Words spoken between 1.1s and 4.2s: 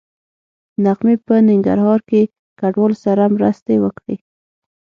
په ننګرهار کې کډوالو سره مرستې وکړې